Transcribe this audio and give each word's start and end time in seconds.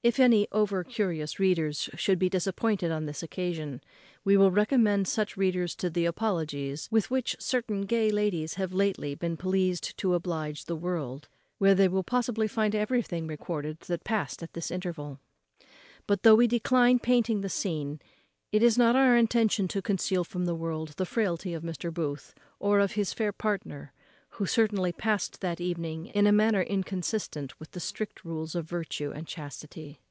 If 0.00 0.18
any 0.18 0.48
over 0.52 0.84
curious 0.84 1.38
readers 1.38 1.90
should 1.96 2.18
be 2.18 2.30
disappointed 2.30 2.90
on 2.90 3.04
this 3.04 3.22
occasion, 3.22 3.82
we 4.24 4.38
will 4.38 4.50
recommend 4.50 5.06
such 5.06 5.36
readers 5.36 5.74
to 5.74 5.90
the 5.90 6.06
apologies 6.06 6.88
with 6.90 7.10
which 7.10 7.36
certain 7.38 7.82
gay 7.82 8.08
ladies 8.08 8.54
have 8.54 8.72
lately 8.72 9.14
been 9.14 9.36
pleased 9.36 9.98
to 9.98 10.14
oblige 10.14 10.64
the 10.64 10.76
world, 10.76 11.28
where 11.58 11.74
they 11.74 11.88
will 11.88 12.04
possibly 12.04 12.48
find 12.48 12.74
everything 12.74 13.26
recorded 13.26 13.80
that 13.80 14.04
past 14.04 14.42
at 14.42 14.54
this 14.54 14.70
interval. 14.70 15.20
But, 16.06 16.22
though 16.22 16.36
we 16.36 16.46
decline 16.46 17.00
painting 17.00 17.42
the 17.42 17.50
scene, 17.50 18.00
it 18.50 18.62
is 18.62 18.78
not 18.78 18.96
our 18.96 19.14
intention 19.14 19.68
to 19.68 19.82
conceal 19.82 20.24
from 20.24 20.46
the 20.46 20.54
world 20.54 20.90
the 20.96 21.04
frailty 21.04 21.52
of 21.52 21.62
Mr. 21.62 21.92
Booth, 21.92 22.34
or 22.58 22.80
of 22.80 22.92
his 22.92 23.12
fair 23.12 23.32
partner, 23.32 23.92
who 24.32 24.44
certainly 24.46 24.92
past 24.92 25.40
that 25.40 25.60
evening 25.60 26.06
in 26.08 26.26
a 26.26 26.30
manner 26.30 26.60
inconsistent 26.62 27.58
with 27.58 27.70
the 27.72 27.80
strict 27.80 28.24
rules 28.26 28.54
of 28.54 28.66
virtue 28.68 29.10
and 29.10 29.26
chastity. 29.26 30.00